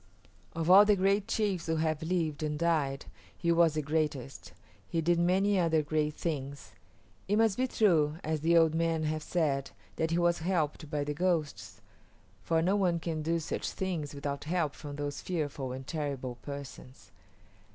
Of 0.53 0.67
all 0.71 0.83
the 0.83 0.95
great 0.95 1.27
chiefs 1.27 1.67
who 1.67 1.75
have 1.75 2.01
lived 2.01 2.41
and 2.41 2.57
died 2.57 3.05
he 3.37 3.51
was 3.51 3.75
the 3.75 3.83
greatest. 3.83 4.51
He 4.89 4.99
did 4.99 5.19
many 5.19 5.59
other 5.59 5.83
great 5.83 6.15
things. 6.15 6.71
It 7.27 7.35
must 7.35 7.55
be 7.55 7.67
true, 7.67 8.17
as 8.23 8.41
the 8.41 8.57
old 8.57 8.73
men 8.73 9.03
have 9.03 9.21
said, 9.21 9.69
that 9.97 10.09
he 10.09 10.17
was 10.17 10.39
helped 10.39 10.89
by 10.89 11.03
the 11.03 11.13
ghosts, 11.13 11.81
for 12.41 12.63
no 12.63 12.75
one 12.75 12.99
can 12.99 13.21
do 13.21 13.37
such 13.37 13.69
things 13.69 14.15
without 14.15 14.45
help 14.45 14.73
from 14.73 14.95
those 14.95 15.21
fearful 15.21 15.71
and 15.71 15.85
terrible 15.85 16.39
persons. 16.41 17.11